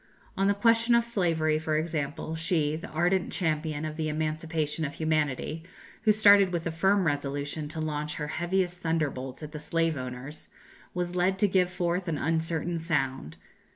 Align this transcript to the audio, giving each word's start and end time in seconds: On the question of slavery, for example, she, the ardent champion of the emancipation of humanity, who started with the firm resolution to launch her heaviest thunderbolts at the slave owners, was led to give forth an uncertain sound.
On 0.35 0.47
the 0.47 0.55
question 0.55 0.95
of 0.95 1.05
slavery, 1.05 1.59
for 1.59 1.77
example, 1.77 2.33
she, 2.33 2.75
the 2.75 2.87
ardent 2.87 3.31
champion 3.31 3.85
of 3.85 3.97
the 3.97 4.09
emancipation 4.09 4.83
of 4.83 4.95
humanity, 4.95 5.61
who 6.01 6.11
started 6.11 6.51
with 6.51 6.63
the 6.63 6.71
firm 6.71 7.05
resolution 7.05 7.67
to 7.67 7.79
launch 7.79 8.15
her 8.15 8.25
heaviest 8.27 8.77
thunderbolts 8.79 9.43
at 9.43 9.51
the 9.51 9.59
slave 9.59 9.95
owners, 9.97 10.47
was 10.95 11.15
led 11.15 11.37
to 11.37 11.47
give 11.47 11.69
forth 11.71 12.07
an 12.07 12.17
uncertain 12.17 12.79
sound. 12.79 13.37